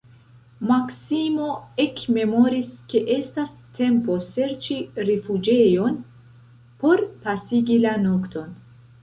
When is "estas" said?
3.17-3.53